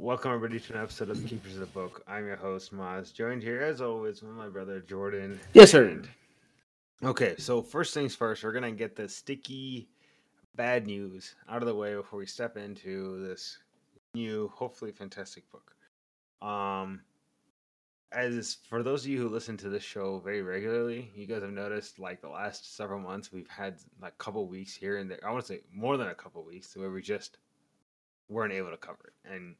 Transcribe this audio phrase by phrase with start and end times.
[0.00, 2.04] Welcome everybody to an episode of Keepers of the Book.
[2.06, 5.40] I'm your host Maz, joined here as always with my brother Jordan.
[5.54, 6.00] Yes, sir.
[7.02, 9.88] Okay, so first things first, we're gonna get the sticky
[10.54, 13.58] bad news out of the way before we step into this
[14.14, 15.74] new, hopefully fantastic book.
[16.48, 17.00] Um,
[18.12, 21.50] as for those of you who listen to this show very regularly, you guys have
[21.50, 25.18] noticed like the last several months we've had like a couple weeks here and there.
[25.26, 27.38] I want to say more than a couple weeks where we just
[28.28, 29.56] weren't able to cover it, and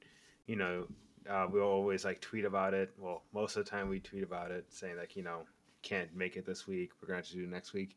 [0.48, 0.88] you know
[1.30, 2.90] uh, we'll always like tweet about it.
[2.98, 5.42] Well, most of the time we tweet about it, saying like you know
[5.82, 6.90] can't make it this week.
[7.00, 7.96] We're going to do next week.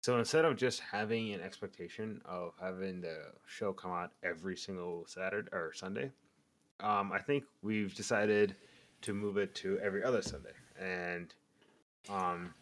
[0.00, 5.04] So instead of just having an expectation of having the show come out every single
[5.06, 6.10] Saturday or Sunday,
[6.80, 8.56] um, I think we've decided
[9.02, 11.32] to move it to every other Sunday, and
[12.08, 12.54] um,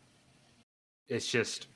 [1.08, 1.68] it's just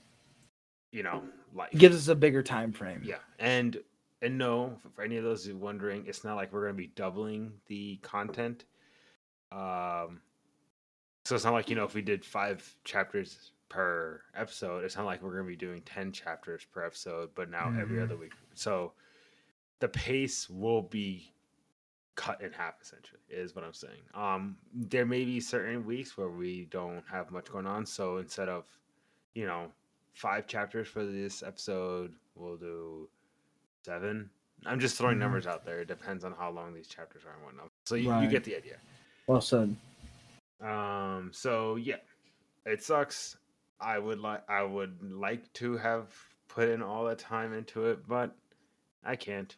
[0.93, 1.23] you know
[1.55, 3.01] like gives us a bigger time frame.
[3.05, 3.79] yeah, and
[4.23, 6.83] and no, for any of those who are wondering, it's not like we're going to
[6.83, 8.65] be doubling the content.
[9.53, 10.21] Um,
[11.25, 15.07] so it's not like you know if we did five chapters per episode, it's not
[15.07, 18.03] like we're going to be doing ten chapters per episode, but now every Mhm.
[18.05, 18.33] other week.
[18.55, 18.93] So
[19.81, 21.31] the pace will be
[22.17, 26.29] cut in half essentially is what i'm saying um there may be certain weeks where
[26.31, 28.65] we don't have much going on so instead of
[29.35, 29.67] you know
[30.13, 33.09] five chapters for this episode we'll do
[33.89, 34.31] seven
[34.67, 35.21] i'm just throwing Mhm.
[35.21, 38.15] numbers out there it depends on how long these chapters are and whatnot so you,
[38.21, 38.77] you get the idea
[39.27, 39.77] Well said.
[40.61, 41.97] um so yeah
[42.65, 43.37] it sucks
[43.81, 46.07] i would like i would like to have
[46.49, 48.35] put in all the time into it but
[49.05, 49.57] i can't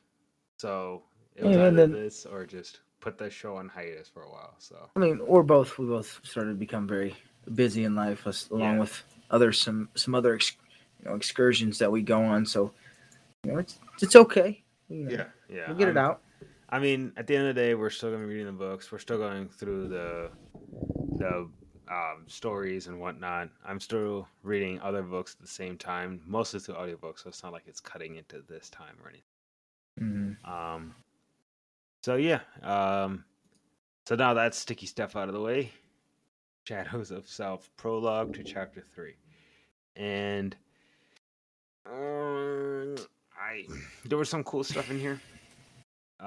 [0.58, 1.02] so
[1.36, 4.28] it was Yeah, either then- this or just put the show on hiatus for a
[4.30, 5.78] while so I mean, or both.
[5.78, 7.14] We both started to become very
[7.54, 8.80] busy in life, along Yeah.
[8.80, 10.56] with other some some other ex,
[10.98, 12.46] you know excursions that we go on.
[12.46, 12.72] So,
[13.46, 14.62] you know, it's it's okay.
[14.88, 16.22] You know, yeah yeah we'll get it I'm- out.
[16.70, 18.52] i mean at the end of the day we're still going to be reading the
[18.52, 20.30] books we're still going through the
[21.16, 21.48] the
[21.88, 26.74] um, stories and whatnot i'm still reading other books at the same time mostly through
[26.76, 29.24] audiobooks so it's not like it's cutting into this time or anything
[29.98, 30.36] Mhm.
[30.46, 30.94] Um,
[32.02, 33.24] so yeah, um,
[34.06, 35.72] so now that's sticky stuff out of the way.
[36.68, 39.14] Shadows of Self prologue to chapter three,
[39.96, 40.54] and
[41.86, 42.96] um,
[43.56, 43.66] I
[44.04, 45.20] there was some cool stuff in here.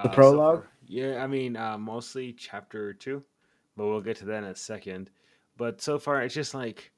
[0.02, 0.40] The Uh, so prologue?
[0.40, 3.24] far- yeah, I mean uh, mostly chapter two,
[3.76, 5.10] but we'll get to that in a second.
[5.56, 6.92] But so far, it's just like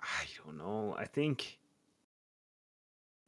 [0.00, 0.94] I don't know.
[0.98, 1.58] I think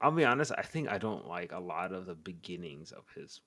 [0.00, 0.52] I'll be honest.
[0.56, 3.40] I think I don't like a lot of the beginnings of his.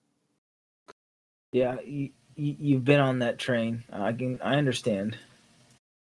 [1.51, 3.83] Yeah, you, you you've been on that train.
[3.91, 5.17] I can I understand.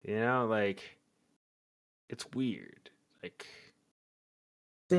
[0.02, 0.82] You know, like
[2.08, 2.90] it's weird.
[3.22, 3.46] Like,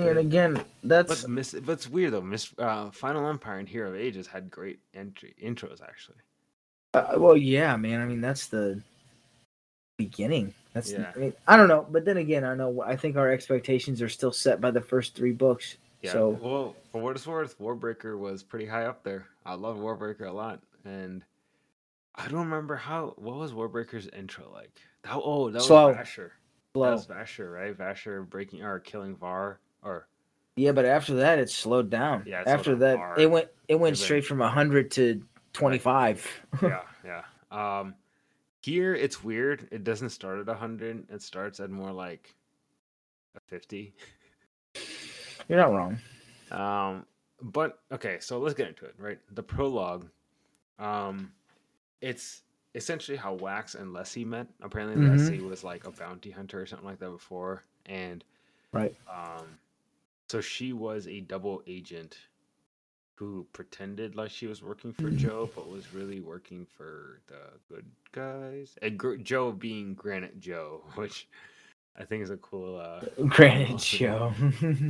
[0.04, 2.22] See, and again, that's but Miss, but it's weird though.
[2.22, 6.18] Miss uh, Final Empire and Hero of Ages had great entry intros actually.
[6.94, 8.02] Uh, well, yeah, man.
[8.02, 8.82] I mean, that's the
[9.98, 10.54] beginning.
[10.74, 11.12] That's Yeah.
[11.16, 14.10] I mean, I don't know, but then again, I know I think our expectations are
[14.10, 15.78] still set by the first three books.
[16.02, 16.12] Yeah.
[16.12, 19.28] So well, for what it's worth, Warbreaker was pretty high up there.
[19.46, 21.24] I love Warbreaker a lot, and
[22.16, 23.14] I don't remember how.
[23.18, 24.72] What was Warbreaker's intro like?
[25.04, 25.90] That oh, that Slow.
[25.90, 26.32] was Vasher.
[26.74, 27.78] That was Vasher, right?
[27.78, 30.08] Vasher breaking or killing Var or
[30.58, 32.24] Yeah, but after that, it slowed down.
[32.28, 33.20] Yeah, after that, hard.
[33.20, 35.24] it went it went It straight went- from hundred to
[35.54, 36.26] twenty five.
[36.62, 37.24] yeah, yeah.
[37.52, 37.96] Um,
[38.62, 39.68] here it's weird.
[39.72, 41.10] It doesn't start at hundred.
[41.10, 42.34] It starts at more like
[43.36, 43.94] a fifty.
[45.48, 45.98] You're not wrong.
[46.52, 47.06] Um,
[47.42, 48.96] but okay, so let's get into it.
[48.98, 50.08] Right, the prologue.
[50.80, 51.32] Um,
[52.02, 52.42] it's
[52.74, 54.48] essentially how Wax and Leslie met.
[54.62, 55.10] Apparently, Mhm.
[55.18, 58.24] Leslie was like a bounty hunter or something like that before, and
[58.74, 58.96] Right.
[59.08, 59.58] um,
[60.30, 62.18] so she was a double agent
[63.16, 65.18] who pretended like she was working for Mhm.
[65.18, 68.76] Joe, but was really working for the good guys.
[68.82, 71.28] And Gr- Joe being Granite Joe, which
[71.98, 72.78] I think is a cool.
[72.78, 73.78] Uh, Granite.
[73.78, 74.34] Joe.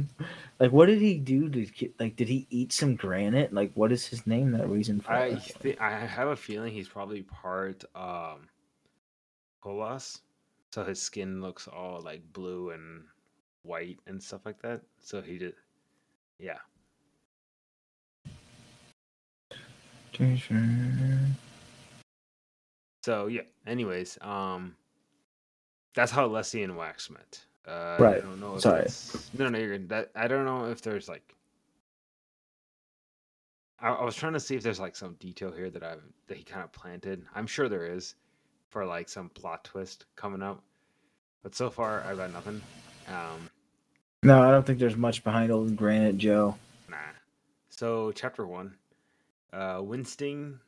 [0.59, 1.50] like, what did he do?
[1.50, 3.53] Did he, like did he eat some granite?
[3.53, 4.52] Like, what is his name?
[4.53, 8.49] That reason for I thi- I have a feeling he's probably part um
[9.64, 10.22] koloss.
[10.72, 13.03] So his skin looks all like blue and
[13.66, 14.82] white and stuff like that.
[15.00, 15.53] So he did
[16.40, 16.58] yeah.
[23.03, 23.41] So yeah.
[23.67, 24.76] Anyways, um
[25.94, 27.46] that's how Leslie and Wax met.
[27.67, 28.17] Uh right.
[28.17, 28.88] I don't know if Sorry.
[29.38, 29.90] No, no, you're good.
[29.90, 31.35] That I don't know if there's like
[33.79, 36.38] I, I was trying to see if there's like some detail here that I've that
[36.38, 37.23] he kind of planted.
[37.35, 38.16] I'm sure there is
[38.70, 40.64] for like some plot twist coming up.
[41.44, 42.61] But so far I've got nothing.
[43.08, 43.50] Um
[44.25, 46.55] No, I don't think there's much behind old Granite Joe.
[46.89, 46.97] nah.
[47.69, 48.75] So chapter one.
[49.53, 50.59] uh, Winsting,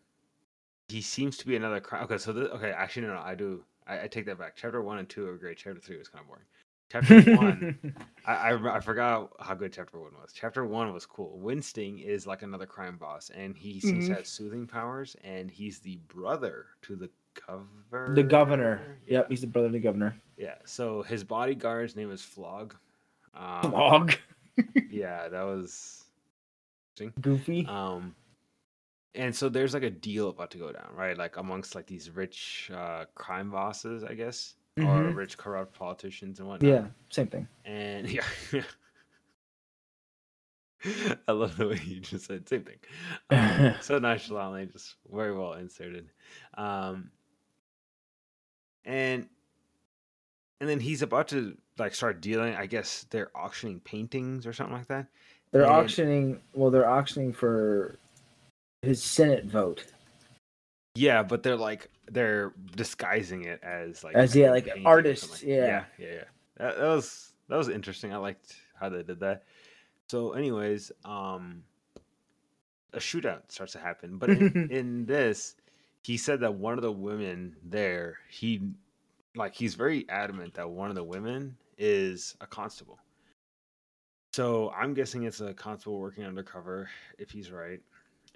[0.89, 2.03] he seems to be another crime.
[2.03, 3.63] Okay, so this, okay, actually no, no, I do.
[3.87, 4.55] I, I take that back.
[4.55, 5.57] Chapter one and two are great.
[5.57, 6.43] Chapter three was kind of boring.
[6.89, 7.77] Chapter one,
[8.25, 10.31] I, I I forgot how good chapter one was.
[10.33, 11.37] Chapter one was cool.
[11.37, 14.07] Winsting is like another crime boss, and he seems Mhm.
[14.09, 17.09] to have soothing powers, and he's the brother to the
[17.47, 18.15] governor.
[18.15, 18.81] the governor.
[19.07, 20.15] Yep, he's the brother of the governor.
[20.37, 20.55] Yeah.
[20.65, 22.73] So his bodyguard's name is Flog.
[23.37, 24.13] Um, Log.
[24.89, 26.03] yeah, that was
[27.21, 27.65] Goofy.
[27.67, 28.15] um
[29.15, 31.17] and so there's like a deal about to go down, right?
[31.17, 34.55] Like amongst like these rich uh crime bosses, I guess.
[34.79, 35.15] Or Mhm.
[35.15, 36.69] rich corrupt politicians and whatnot.
[36.69, 37.47] yeah, same thing.
[37.65, 38.23] And yeah.
[41.27, 42.77] I love the way you just said same thing.
[43.31, 46.09] Um, so nonchalantly, just very well inserted.
[46.55, 47.09] Um
[48.85, 49.27] and
[50.59, 52.55] and then he's about to like start dealing.
[52.55, 55.07] I guess they're auctioning paintings or something like that.
[55.51, 56.39] They're And- auctioning.
[56.53, 57.97] Well, they're auctioning for
[58.81, 59.85] his Senate vote.
[60.95, 65.55] Yeah, but they're like they're disguising it as like As, yeah, like artists, yeah.
[65.55, 66.23] yeah, yeah, yeah.
[66.57, 68.13] That, that was that was interesting.
[68.13, 69.43] I liked how they did that.
[70.09, 71.63] So, anyways, um,
[72.93, 75.55] a shootout starts to happen, but in, in this,
[76.03, 78.61] he said that one of the women there, he
[79.37, 82.99] like he's very adamant that one of the women is a constable.
[84.33, 87.79] So I'm guessing it's a constable working undercover, if he's right.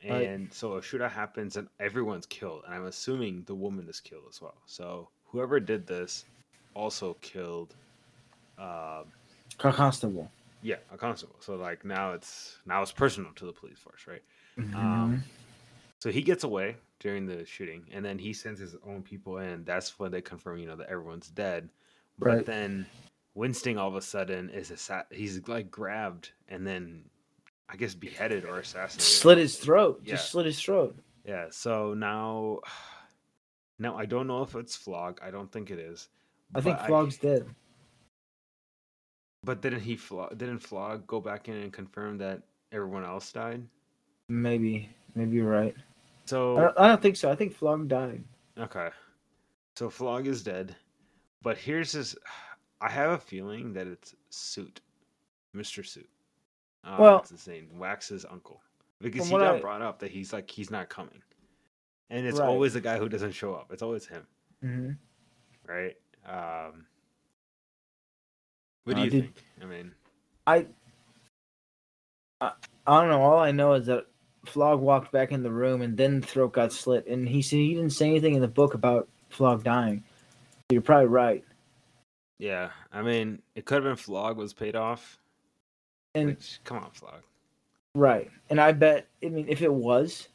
[0.10, 0.28] Right.
[0.28, 4.24] And so a shootout happens and everyone's killed, and I'm assuming the woman is killed
[4.30, 4.56] as well.
[4.66, 6.26] So whoever did this
[6.74, 7.76] also killed,
[8.58, 9.04] uh,
[9.64, 10.32] a Constable.
[10.64, 11.36] yeah, a constable.
[11.40, 14.24] So like now it's now it's personal to the police force, right?
[14.58, 14.76] Mhm.
[14.76, 15.24] Um,
[16.02, 19.64] so he gets away during the shooting, and then he sends his own people in.
[19.64, 21.70] That's when they confirm, you know, that everyone's dead.
[22.20, 22.46] But Right.
[22.46, 22.86] then
[23.34, 27.10] Winsting all of a sudden is assa- he's like grabbed and then
[27.70, 29.02] I guess beheaded or assassinated.
[29.08, 30.02] slit his throat.
[30.04, 30.16] Yeah.
[30.16, 30.98] Just slit his throat.
[31.24, 31.48] Yeah.
[31.50, 32.60] So now,
[33.80, 35.18] now I don't know if it's Flog.
[35.24, 36.10] I don't think it is.
[36.54, 37.48] I think Flog's dead.
[39.44, 40.38] But didn't he flog?
[40.38, 42.42] Didn't Flog go back in and confirm that
[42.74, 43.66] everyone else died?
[44.28, 44.90] Maybe.
[45.16, 45.76] Maybe you're right.
[46.26, 47.30] So I don't, I don't think so.
[47.32, 48.24] I think Flog died.
[48.58, 48.90] Okay.
[49.76, 50.76] So Flog is dead.
[51.42, 52.16] But here's his
[52.80, 54.82] I have a feeling that it's Suit.
[55.56, 55.86] Mr.
[55.86, 56.10] Suit.
[56.84, 57.70] Uh, Well- that's his name.
[57.78, 58.62] Wax's uncle.
[59.02, 61.22] Because he got I- brought up that he's like he's not coming.
[62.10, 62.48] And it's Right.
[62.48, 63.72] always the guy who doesn't show up.
[63.72, 64.28] It's always him,
[64.62, 64.92] hmm
[65.66, 65.96] right?
[66.26, 66.86] Um
[68.84, 69.44] What do Uh, you did- think?
[69.62, 69.96] I mean,
[70.48, 70.68] I.
[72.42, 72.54] I
[72.88, 73.22] don't know.
[73.22, 74.08] All I know is that
[74.46, 77.76] Flog walked back in the room and then throat got slit, and he said he
[77.76, 80.04] didn't say anything in the book about Flog dying.
[80.70, 81.44] You're probably right.
[82.40, 82.70] yeah.
[82.92, 85.20] I mean, it could have been Flog was paid off.
[86.16, 87.22] And which, come on, Flog.
[87.96, 89.08] right, and I bet.
[89.24, 90.28] I mean, if it was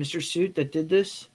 [0.00, 0.22] Mr.
[0.22, 1.28] Suit that did this,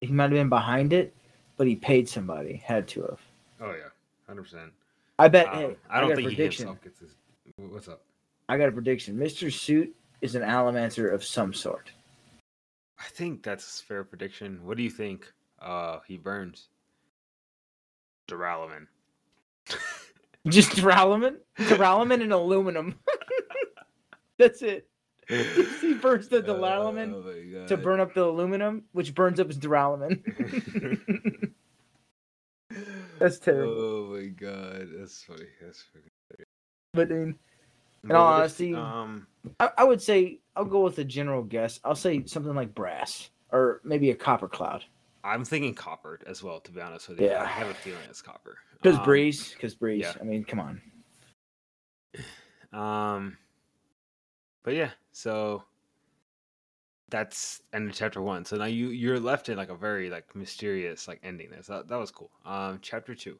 [0.00, 1.14] he might have been behind it,
[1.56, 2.56] but he paid somebody.
[2.56, 3.20] Had to have.
[3.60, 3.88] Oh yeah,
[4.26, 4.72] hundred percent.
[5.18, 5.48] I bet.
[5.48, 6.66] Um, hey, I don't think he prediction.
[6.66, 7.14] himself gets his.
[7.56, 8.02] What's up?
[8.48, 9.16] I got a prediction.
[9.16, 9.52] Mr.
[9.52, 11.90] Suit is an Allomancer of some sort.
[12.98, 14.64] I think that's a fair prediction.
[14.64, 15.32] What do you think?
[15.60, 16.68] Uh, he burns.
[18.28, 18.86] Duralumin.
[20.46, 22.98] Just Duralumin, Duralumin and aluminum.
[24.38, 24.88] That's it.
[25.28, 30.22] he burns the Duralumin Oh to burn up the aluminum, which burns up his Duralumin.
[33.18, 33.74] That's terrible.
[33.76, 35.46] Oh my god, that's funny.
[35.60, 36.44] That's funny.
[36.94, 37.34] but I mean,
[38.04, 39.26] But all honesty- um,
[39.60, 41.80] I, I would say I'll go with a general guess.
[41.84, 44.84] I'll say something like brass or maybe a copper cloud.
[45.24, 46.60] I'm thinking copper as well.
[46.60, 47.42] To be honest with you, Yeah.
[47.42, 48.58] I have a feeling it's copper.
[48.80, 50.02] Because Um, breeze, because breeze.
[50.02, 50.14] yeah.
[50.20, 50.80] I mean, come on.
[52.72, 53.36] Um,
[54.62, 55.64] but yeah, so
[57.08, 58.44] that's end of chapter one.
[58.44, 61.50] So now you you're left in like a very like mysterious like ending.
[61.50, 62.30] There, so that, that was cool.
[62.44, 63.38] Um, chapter two,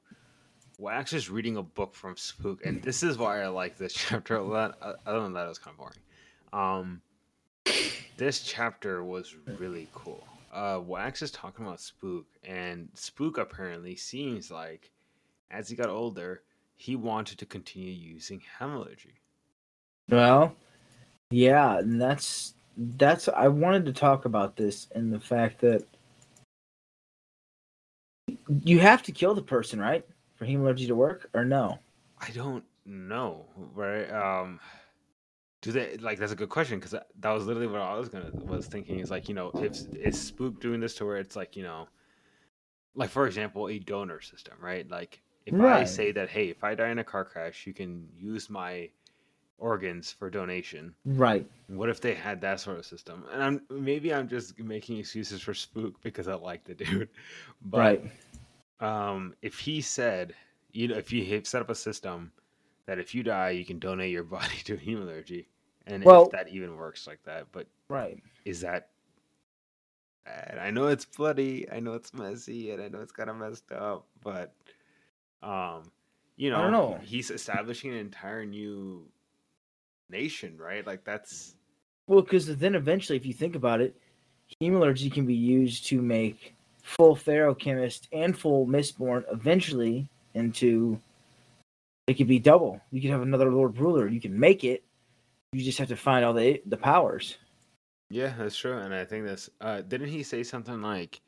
[0.78, 4.36] Wax is reading a book from Spook, and this is why I like this chapter
[4.36, 4.78] a lot.
[5.04, 5.98] Other than that, it was kind of boring.
[6.52, 7.02] Um,
[8.16, 10.24] this chapter was really cool.
[10.52, 14.90] Uh, Wax is talking about Spook, and Spook apparently seems like
[15.50, 16.42] as he got older,
[16.76, 19.14] he wanted to continue using hemalurgy.
[20.08, 20.54] Well,
[21.30, 25.82] yeah, and that's that's I wanted to talk about this and the fact that
[28.62, 30.06] you have to kill the person, right?
[30.38, 31.78] For hemalurgy to work or no?
[32.20, 34.08] I don't know, right?
[34.10, 34.60] Um,
[35.60, 36.18] do they like?
[36.18, 39.00] That's a good question because that, that was literally what I was gonna was thinking.
[39.00, 41.88] Is like you know if is Spook doing this to where it's like you know,
[42.94, 44.88] like for example, a donor system, right?
[44.88, 48.08] Like if I say that hey, if I die in a car crash, you can
[48.16, 48.90] use my
[49.58, 50.94] organs for donation.
[51.04, 51.46] Right.
[51.66, 53.24] What if they had that sort of system?
[53.32, 57.08] And I'm maybe I'm just making excuses for Spook because I like the dude.
[57.62, 58.04] But right.
[58.80, 60.34] Um, if he said,
[60.72, 62.32] you know, if you set up a system
[62.86, 65.46] that if you die, you can donate your body to hemalurgy,
[65.86, 68.22] and Well- if that even works like that, but Right.
[68.44, 68.90] is that?
[70.26, 73.36] And I know it's bloody, I know it's messy, and I know it's kind of
[73.36, 74.52] messed up, but
[75.42, 75.90] um,
[76.36, 76.98] you know, I don't know.
[77.02, 79.06] he's establishing an entire new
[80.10, 80.86] nation, right?
[80.86, 81.56] Like that's
[82.06, 83.96] Well, because then eventually, if you think about it,
[84.60, 86.54] hemalurgy can be used to make
[86.88, 91.00] full Feruchemist and full Mistborn eventually into.
[92.06, 92.80] It could be double.
[92.90, 94.08] You could have another Lord Ruler.
[94.08, 94.82] You can make it.
[95.52, 97.36] You just have to find all the the powers.
[98.10, 99.50] Yeah, that's true, and I think that's.
[99.60, 101.20] Uh, didn't he say something like,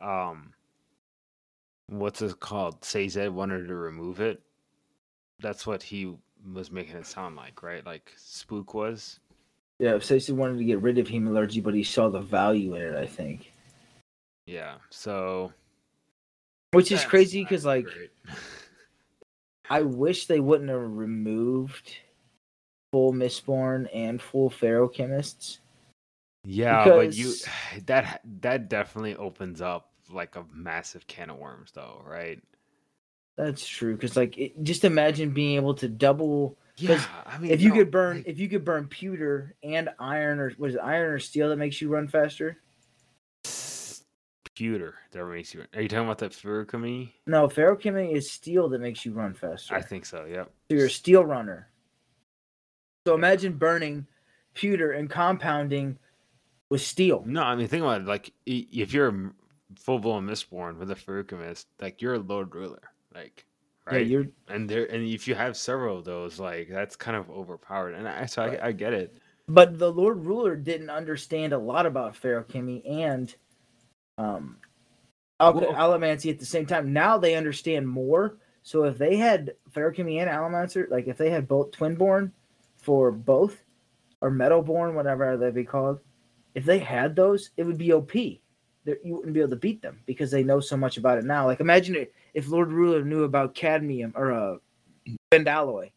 [0.00, 0.52] um,
[1.88, 2.84] what's it called?
[2.84, 4.42] Sazed wanted to remove it.
[5.40, 6.14] That's what he
[6.52, 7.84] was making it sound like, right?
[7.84, 9.20] Like Spook was.
[9.78, 12.94] Yeah, Stacey wanted to get rid of hemalurgy, but he saw the value in it.
[12.94, 13.51] I think,
[14.46, 14.76] Yeah.
[14.90, 15.52] So.
[16.72, 17.86] which is crazy because like.
[19.70, 21.96] I wish they wouldn't have removed
[22.92, 25.58] full Mistborn and full Feruchemists.
[26.44, 27.32] yeah, but you
[27.86, 32.42] that that definitely opens up like a massive can of worms, though, right?
[33.36, 33.94] That's true.
[33.94, 36.58] Because like, it, just imagine being able to double.
[36.76, 39.88] Yeah, I mean, If you no, could burn, like- if you could burn pewter and
[39.98, 42.58] iron, or was it, iron or steel that makes you run faster?
[44.62, 45.64] Pewter that makes you.
[45.74, 47.10] Are you talking about the Feruchemy?
[47.26, 49.74] No, feruchemy is steel that makes you run faster.
[49.74, 50.24] I think so.
[50.24, 50.52] Yep.
[50.70, 51.68] so you're a steel runner.
[53.04, 54.06] So imagine burning
[54.54, 55.98] pewter and compounding
[56.70, 57.24] with steel.
[57.26, 58.06] No, I mean think about it.
[58.06, 59.30] Like if you're a
[59.74, 63.44] full blown Mistborn with a Feruchemist, like you're a Lord Ruler, like
[63.84, 64.06] right?
[64.06, 67.28] Yeah, you're and there, and if you have several of those, like that's kind of
[67.30, 67.94] overpowered.
[67.94, 68.60] And I, so Right.
[68.62, 69.18] I, I get it.
[69.48, 73.34] But the Lord Ruler didn't understand a lot about feruchemy and
[74.22, 74.56] um,
[75.40, 76.92] al- allomancy at the same time.
[76.92, 78.36] Now they understand more.
[78.62, 82.30] So if they had feruchemy and allomancer, like if they had both twinborn
[82.76, 83.62] for both,
[84.20, 85.98] or metalborn, whatever they'd be called,
[86.54, 88.12] if they had those, it would be OP.
[88.84, 91.24] There- You wouldn't be able to beat them because they know so much about it
[91.24, 91.46] now.
[91.46, 94.58] Like imagine if Lord Ruler knew about cadmium or a uh,
[95.32, 95.90] bendalloy.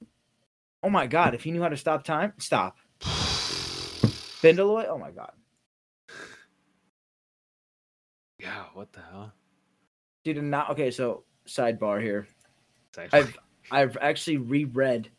[0.81, 1.33] Oh my God!
[1.35, 2.77] If he knew how to stop time, stop.
[4.41, 4.87] Bendalloy?
[4.87, 5.31] Oh my god.
[8.45, 8.63] Yeah.
[8.73, 9.31] What the hell?
[10.23, 12.27] Dude, not okay, so sidebar here.
[12.97, 13.37] Actually- I've
[13.71, 15.09] I've actually reread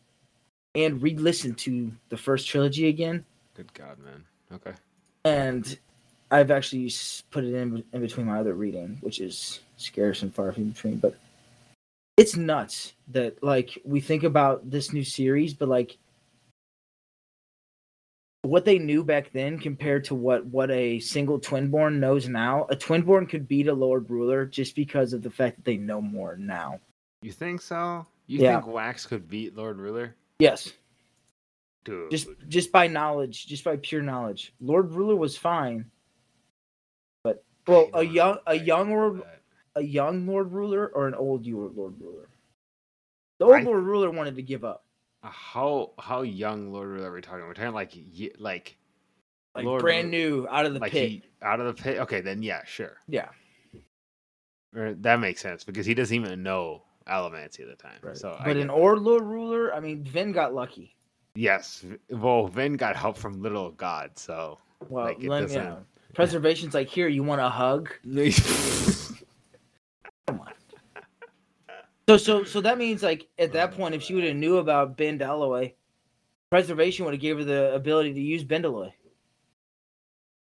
[0.77, 4.25] and re-listened to the first trilogy again, Good God, man.
[4.53, 4.73] Okay.
[5.25, 5.79] and
[6.31, 6.93] I've actually
[7.31, 10.99] put it in in between my other reading, which is scarce and far in between.
[10.99, 11.17] But
[12.17, 15.99] it's nuts that like we think about this new series, but like
[18.47, 22.65] what they knew back then compared to what what a single twinborn knows now.
[22.71, 26.01] A twinborn could beat a Lord Ruler just because of the fact that they know
[26.01, 26.81] more now.
[27.23, 28.07] You think so?
[28.27, 28.61] You Yeah.
[28.61, 30.15] think Wax could beat Lord Ruler?
[30.39, 30.73] Yes,
[31.85, 32.11] Dude.
[32.11, 34.53] just just by knowledge, just by pure knowledge.
[34.61, 35.91] Lord Ruler was fine,
[37.23, 39.23] but well, a young a young Lord
[39.75, 42.29] a young Lord Ruler or an old Lord Ruler.
[43.39, 44.86] The old I- Lord Ruler wanted to give up,
[45.31, 47.47] How how young Lord Ruler are we talking?
[47.47, 47.93] We're talking like
[48.39, 48.77] like
[49.55, 51.11] like Lord brand Ru- new out of the like pit.
[51.11, 51.99] he out of the pit.
[52.01, 52.97] Okay, then yeah, sure.
[53.09, 53.29] Yeah,
[54.79, 57.99] uh, that makes sense because he doesn't even know Allomancy at the time.
[58.03, 58.17] right.
[58.17, 58.73] So, but an that.
[58.73, 60.95] old Lord Ruler, I mean, Vin got lucky.
[61.35, 65.65] yes, well, Vin got help from Little God, so Well, Like, it let me doesn't-
[65.65, 65.79] know.
[66.15, 67.09] Preservation's like here.
[67.09, 67.91] You want a hug?
[72.09, 74.97] So so so that means like at that point, if she would have knew about
[74.97, 75.73] bendalloy,
[76.51, 78.93] preservation would have gave her the ability to use Bendalloy.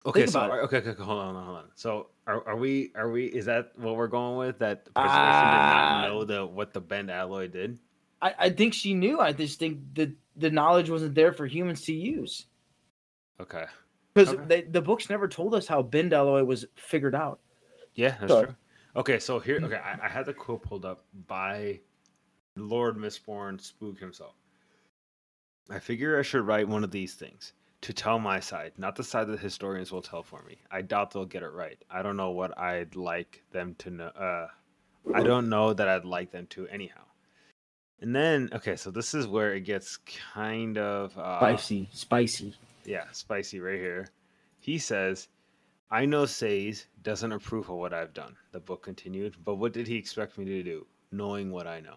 [0.07, 1.65] okay, Think so okay, okay, okay, hold on, hold on.
[1.75, 4.59] So are, are we are we is that what we're going with?
[4.61, 6.01] That preservation did Ah.
[6.03, 7.79] not know the what the bendalloy did?
[8.23, 9.21] I, I think she knew.
[9.21, 12.47] I just think the the knowledge wasn't there for humans to use
[13.41, 13.65] Okay,
[14.15, 14.63] because Okay.
[14.71, 17.41] the books never told us how bendalloy was figured out.
[17.95, 18.55] yeah, that's So- true.
[18.95, 21.81] Okay, so here, okay, I, I had the quote pulled up by
[22.57, 24.35] Lord Mistborn Spook himself.
[25.71, 29.03] I figure I should write one of these things to tell my side, not the
[29.03, 30.59] side that historians will tell for me.
[30.71, 31.79] I doubt they'll get it right.
[31.91, 34.07] I don't know what I'd like them to know.
[34.09, 34.49] Uh,
[35.15, 37.01] I don't know that I'd like them to anyhow.
[38.01, 39.97] And then, okay, so this is where it gets
[40.35, 42.55] kind of uh, Spicy, spicy.
[42.85, 44.09] yeah, spicy right here.
[44.59, 45.29] He says,
[45.93, 49.87] I know Saze doesn't approve of what I've done, the book continued, but what did
[49.87, 51.97] he expect me to do, knowing what I know?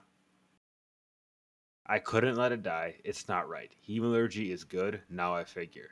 [1.85, 2.95] I couldn't let it die.
[3.05, 3.71] It's not right.
[3.87, 5.01] Hemalurgy is good.
[5.09, 5.91] Now I figure.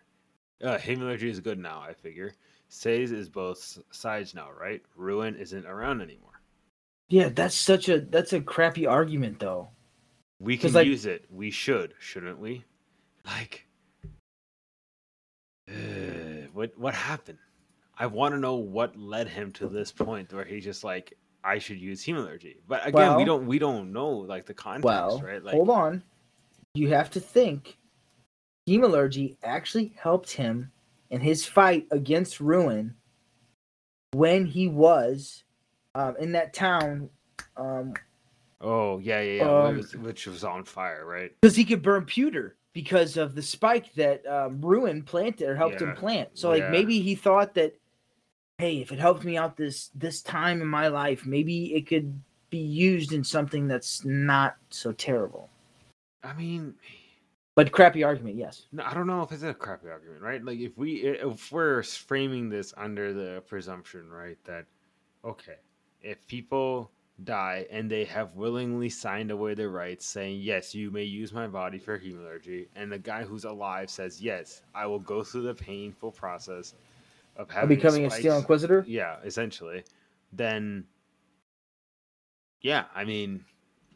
[0.61, 1.79] Uh, Hemalurgy is good now.
[1.79, 2.33] I figure.
[2.69, 4.81] Saze is both sides now, right?
[4.97, 6.41] Ruin isn't around anymore.
[7.07, 9.69] Yeah, that's such a that's a crappy argument though.
[10.41, 11.23] We can like- use it.
[11.31, 12.65] We should, shouldn't we?
[13.25, 13.65] Like,
[15.69, 15.71] uh,
[16.53, 17.37] what what happened?
[17.97, 21.59] I want to know what led him to this point where he's just like, I
[21.59, 22.55] should use hemalurgy.
[22.67, 25.43] But again, we don't we don't know like the context, Well, right?
[25.43, 26.03] Like, hold on.
[26.73, 27.77] You have to think
[28.67, 30.71] hemalurgy actually helped him
[31.09, 32.95] in his fight against Ruin
[34.13, 35.43] when he was
[35.95, 37.09] um, in that town
[37.57, 37.93] um,
[38.61, 41.31] oh yeah, yeah, yeah, Um, which, was, which was on fire, right?
[41.41, 45.81] because he could burn pewter because of the spike that um, Ruin planted or helped
[45.81, 46.29] him plant.
[46.33, 46.69] So like Yeah.
[46.69, 47.75] maybe he thought that,
[48.63, 52.21] hey, if it helped me out this this time in my life, maybe it could
[52.49, 55.49] be used in something that's not so terrible.
[56.23, 56.75] I mean,
[57.55, 58.67] But crappy argument, yes.
[58.71, 60.43] No, I don't know if it's a crappy argument, right?
[60.43, 64.65] Like if we if we're framing this under the presumption, right, that
[65.25, 65.57] okay,
[66.01, 66.89] if people
[67.25, 71.47] die and they have willingly signed away their rights, saying yes, you may use my
[71.47, 75.53] body for hemalurgy, and the guy who's alive says yes, I will go through the
[75.53, 76.73] painful process
[77.35, 78.83] of Of having becoming a Steel Inquisitor.
[78.87, 79.83] yeah, essentially,
[80.31, 80.85] then
[82.61, 83.43] yeah, I mean,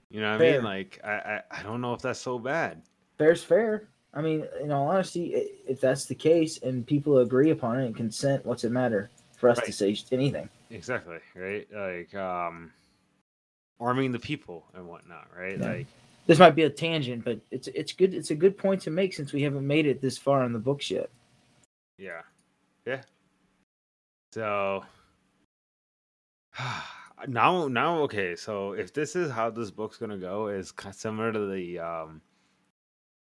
[0.09, 0.63] you know what I mean?
[0.63, 2.81] Like I, I I don't know if that's so bad.
[3.17, 3.87] Fair's fair.
[4.13, 5.33] I mean, in all honesty,
[5.67, 9.49] if that's the case and people agree upon it and consent, what's it matter for
[9.49, 10.49] us to say anything?
[10.71, 11.67] Exactly, right?
[11.73, 12.71] Like um
[13.79, 15.59] arming the people and whatnot, right?
[15.59, 15.67] Yeah.
[15.73, 15.87] Like
[16.25, 18.13] This might be a tangent, but it's it's good.
[18.13, 20.59] It's a good point to make since we haven't made it this far in the
[20.59, 21.09] books yet.
[21.97, 22.21] yeah.
[22.85, 23.01] Yeah.
[24.33, 24.83] So
[27.27, 31.31] now now okay, so if this is how this book's to go is ki- similar
[31.31, 32.21] to the um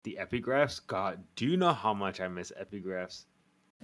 [0.04, 3.25] the epigraphs, god, do you know how much I miss epigraphs?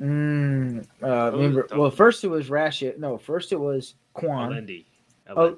[0.01, 1.67] Mm, uh, remember?
[1.75, 2.99] Well, first it was Rashek.
[2.99, 4.49] No, first it was Kwaan.
[4.51, 4.87] Alendi.
[5.29, 5.35] Oh.
[5.53, 5.57] Alendi,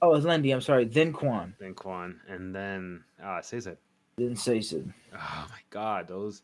[0.00, 0.50] Oh, it was Lendy.
[0.50, 0.86] I'm sorry.
[0.86, 1.52] Then Kwaan.
[1.60, 3.76] then Kwaan, and then uh Caesar.
[4.16, 4.76] Then Sazed.
[5.14, 6.40] Oh my god, those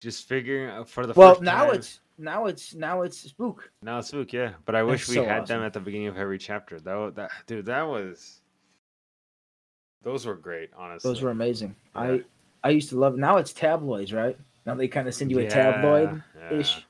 [0.00, 3.70] just figuring out for the Well, now time- it's now it's now it's Spook.
[3.82, 4.52] Now it's Spook, yeah.
[4.64, 6.78] But I wish That's we so had them at the beginning of every chapter.
[6.80, 8.40] That that dude, that was
[10.02, 11.08] those were great, honestly.
[11.08, 11.74] Those were amazing.
[11.94, 12.02] Yeah.
[12.02, 12.20] I
[12.62, 13.16] I used to love.
[13.16, 14.38] Now it's tabloids, right?
[14.66, 16.76] Now they kind of send you a tabloid ish.
[16.76, 16.82] yeah.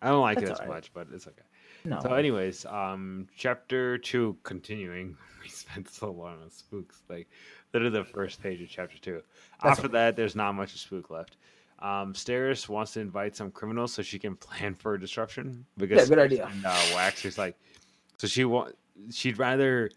[0.00, 0.68] I don't like it as alright.
[0.68, 1.42] much, but it's okay.
[1.84, 2.00] No.
[2.00, 5.16] So, anyways, um, chapter two continuing.
[5.40, 7.28] We spent so long on spooks, like
[7.72, 9.22] literally the first page of chapter two.
[9.62, 11.36] That's After that, there's not much of spook left.
[11.80, 15.64] Um, Steris wants to invite some criminals so she can plan for a disruption.
[15.76, 16.46] Because good idea.
[16.46, 17.56] And, uh, Wax is like,
[18.18, 18.74] so she want
[19.12, 19.90] she'd rather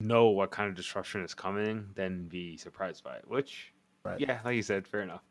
[0.00, 3.24] know what kind of disruption is coming than be surprised by it.
[3.28, 3.72] Which,
[4.04, 4.20] Right.
[4.20, 5.22] yeah, like you said, fair enough.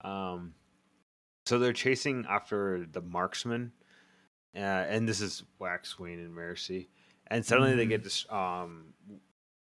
[0.00, 0.54] Um,
[1.46, 3.72] so they're chasing after the marksman,
[4.56, 6.88] uh, and this is Wax, Wayne, and Mercy.
[7.26, 8.04] And suddenly they get Mm.
[8.04, 8.94] this um,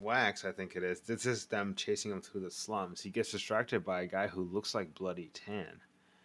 [0.00, 1.00] Wax, I think it is.
[1.00, 3.00] This is them chasing him through the slums.
[3.02, 5.66] He gets distracted by a guy who looks like Bloody Tan,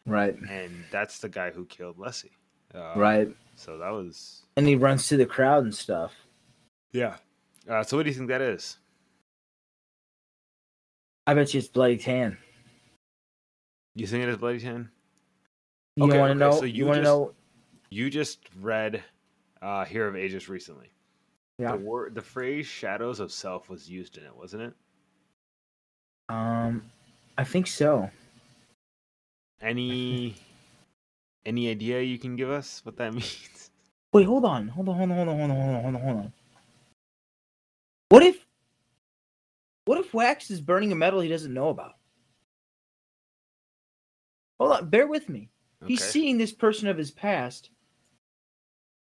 [0.05, 0.35] right.
[0.49, 2.31] and that's the guy who killed Leslie.
[2.73, 3.29] Uh, Right.
[3.55, 6.13] So that was And he runs to the crowd and stuff.
[6.91, 7.17] yeah.
[7.69, 8.77] Uh, so what do you think that is?
[11.27, 12.37] I bet you it's bloody tan.
[13.95, 14.89] You think it is Bloody Tan?
[15.95, 16.59] You Okay, want to okay, know?
[16.59, 17.33] so you you want to know?
[17.89, 19.01] You just read
[19.61, 20.89] uh, Hero of Ages recently.
[21.57, 21.71] Yeah.
[21.71, 24.73] The word, the phrase "shadows of self" was used in it, wasn't it?
[26.29, 26.83] Um,
[27.37, 28.09] I think so.
[29.61, 30.35] Any
[31.45, 33.69] any idea you can give us what that means?
[34.11, 36.01] Wait, hold on, hold on, hold on, hold on, hold on, hold on, hold on,
[36.01, 36.33] hold on.
[38.09, 38.45] What if?
[39.85, 41.93] What if Wax is burning a metal he doesn't know about?
[44.59, 45.49] Hold on, bear with me.
[45.85, 47.69] He's seeing this person of his past.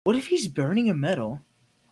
[0.04, 1.40] What if he's burning a metal,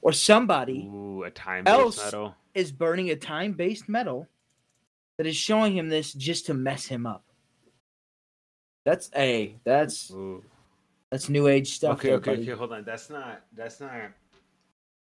[0.03, 2.35] or somebody Ooh, a time else- metal.
[2.55, 4.27] is burning a time-based metal
[5.19, 7.25] that is showing him this just to mess him up?
[8.85, 10.43] That's a that's Ooh.
[11.11, 11.99] that's new age stuff.
[11.99, 12.43] Okay, there, okay, buddy.
[12.43, 12.59] okay.
[12.59, 12.85] Hold on.
[12.85, 13.93] That's not that's not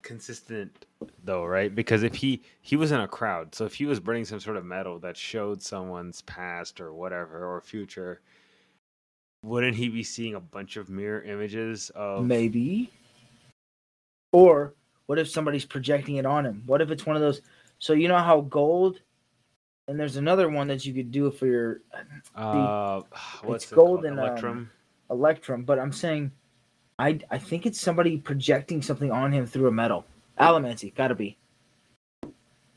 [0.01, 0.85] consistent
[1.23, 1.73] though, right?
[1.73, 4.57] Because if he he was in a crowd, so if he was burning some sort
[4.57, 8.21] of metal that showed someone's past or whatever or future,
[9.43, 12.89] wouldn't he be seeing a bunch of mirror images of Maybe.
[14.31, 14.73] Or
[15.07, 16.63] what if somebody's projecting it on him?
[16.65, 17.41] What if it's one of those?
[17.79, 19.01] So you know how gold,
[19.87, 21.81] and there's another one that you could do for your
[22.35, 23.01] uh
[23.43, 24.05] what's it's it gold called?
[24.05, 24.71] and, um, Electrum?
[25.09, 25.63] electrum.
[25.63, 26.31] But I'm saying,
[26.99, 30.05] I I think it's somebody projecting something on him through a metal.
[30.39, 31.37] Allomancy, gotta be.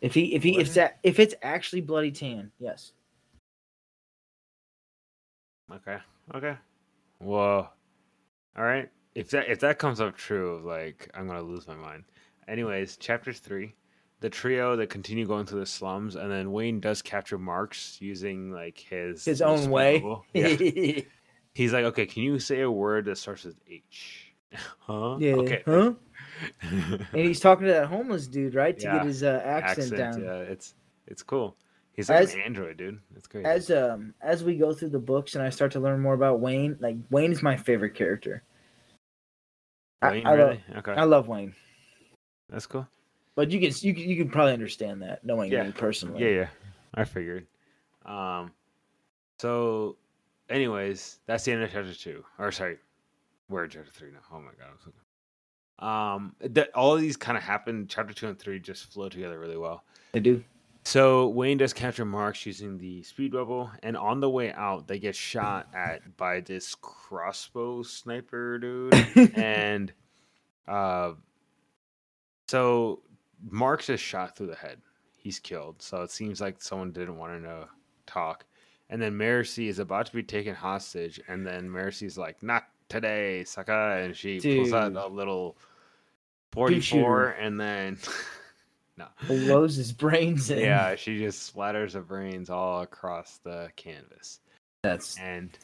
[0.01, 0.62] If he if he What?
[0.62, 2.93] if that if it's actually bloody tan, yes.
[5.73, 5.99] Okay.
[6.35, 6.57] Okay.
[7.21, 7.73] Well,
[8.57, 8.88] all right.
[9.14, 12.05] If that if that comes up true, like I'm gonna lose my mind.
[12.51, 13.75] Anyways, chapter three,
[14.19, 18.51] the trio that continue going through the slums, and then Wayne does capture Marks using
[18.53, 20.03] like his His own way.
[20.35, 21.01] Yeah.
[21.55, 24.33] He's like, okay, can you say a word that starts with H?
[24.79, 25.17] huh?
[25.21, 25.35] yeah.
[25.35, 25.63] Okay.
[25.65, 25.93] Huh?
[26.61, 28.77] And he's talking to that homeless dude, right?
[28.79, 28.99] To Yeah.
[28.99, 30.23] get his uh, accent, down.
[30.23, 30.75] Yeah, it's
[31.07, 31.57] it's cool.
[31.93, 33.01] He's like As- an android, dude.
[33.17, 33.47] It's great.
[33.47, 36.41] As um as we go through the books and I start to learn more about
[36.41, 38.43] Wayne, like Wayne is my favorite character.
[40.03, 40.65] I- Wayne, I, love really?
[40.79, 41.55] okay, I love Wayne.
[42.51, 42.87] That's cool.
[43.37, 45.65] But you can you can, you can probably understand that knowing Yeah.
[45.65, 46.23] me personally.
[46.23, 46.49] Yeah, yeah.
[46.95, 47.47] I figured.
[48.05, 48.53] Um
[49.39, 49.97] so
[50.49, 52.25] anyways, that's the end of chapter two.
[52.39, 52.79] Or sorry,
[53.49, 54.19] we're in chapter three now.
[54.33, 58.59] Oh my god, um that all of these kind of happen chapter two and three
[58.59, 59.85] just flow together really well.
[60.13, 60.45] They do.
[60.85, 64.99] So Wayne does capture Marks using the speed bubble, and on the way out, they
[64.99, 68.95] get shot at by this crossbow sniper dude,
[69.35, 69.93] and
[70.67, 71.13] uh,
[72.51, 73.01] so
[73.49, 74.79] Marks is shot through the head.
[75.17, 75.81] He's killed.
[75.81, 77.69] So it seems like someone didn't want to
[78.07, 78.45] talk.
[78.89, 83.45] And then Mercy is about to be taken hostage, and then Mercy's like, "Not today,
[83.45, 85.57] sucker!" And she pulls out a little
[86.51, 87.99] forty-four, and then
[88.99, 90.59] no, Blows his brains in.
[90.59, 94.41] yeah, she just splatters her brains all across the canvas,
[94.83, 95.57] That's and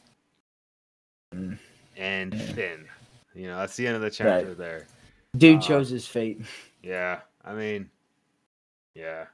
[1.35, 1.59] Mm.
[1.96, 2.87] and thin.
[3.35, 4.87] You know, that's the end of the chapter there.
[5.37, 6.40] dude Uh, chose his fate.
[6.87, 7.90] Yeah, I mean,
[8.94, 9.25] yeah,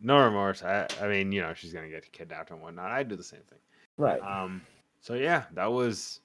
[0.00, 0.62] no remorse.
[0.62, 2.90] I, I mean, you know, she's gonna get kidnapped and whatnot.
[2.90, 3.58] I'd do the same thing.
[3.98, 4.20] Right.
[4.22, 4.62] Um,
[5.00, 6.20] so yeah, that was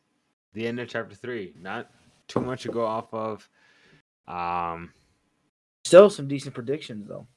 [0.53, 1.53] the end of chapter three.
[1.59, 1.91] Not
[2.29, 3.49] too much to go off of.
[4.29, 4.93] Um,
[5.83, 7.27] Still some decent predictions though.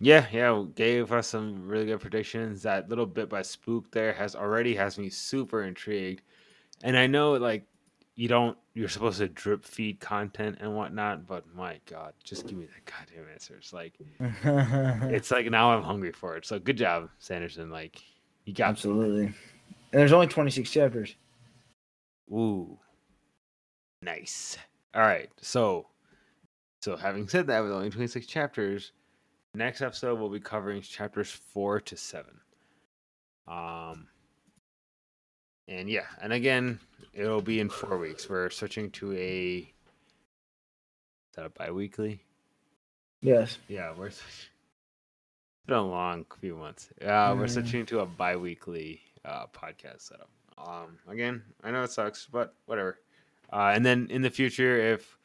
[0.00, 2.62] yeah, yeah, gave us some really good predictions.
[2.62, 6.22] That little bit by Spook there has already has me super intrigued,
[6.82, 7.66] and I know like
[8.16, 12.58] you don't you're supposed to drip feed content and whatnot, but my god, just give
[12.58, 13.72] me that goddamn answers.
[13.72, 13.94] Like
[15.12, 16.46] it's like now I'm hungry for it.
[16.46, 17.70] So good job, Sanderson.
[17.70, 18.02] Like
[18.46, 18.70] you got me.
[18.70, 19.24] Absolutely.
[19.26, 19.34] And
[20.00, 21.14] there's only 26 chapters.
[22.32, 22.78] Ooh,
[24.02, 24.56] nice.
[24.94, 25.86] All right, so
[26.80, 28.92] so having said that, with only 26 chapters,
[29.54, 32.40] next episode we'll be covering chapters four to seven.
[33.46, 34.08] Um,
[35.68, 36.78] and yeah, and again,
[37.12, 38.28] it'll be in four weeks.
[38.28, 39.66] We're switching to a is
[41.34, 42.20] that a bi-weekly?
[43.20, 43.58] Yes.
[43.68, 44.22] Yeah, we're it's
[45.66, 46.88] been a long few months.
[47.02, 47.50] Uh, we're Mm.
[47.50, 50.30] switching to a bi-weekly uh, podcast setup.
[50.58, 52.98] Um, again, I know it sucks, but whatever.
[53.52, 55.18] Uh, and then in the future, if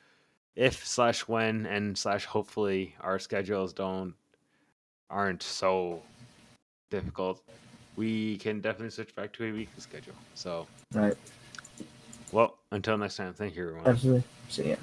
[0.56, 4.16] if slash when and slash hopefully our schedules don't
[5.10, 6.02] aren't so
[6.90, 7.42] difficult,
[7.96, 10.16] we can definitely switch back to a weekly schedule.
[10.34, 11.16] So, Right.
[12.32, 13.88] well, until next time, thank you everyone.
[13.88, 14.24] Absolutely.
[14.50, 14.76] See ya.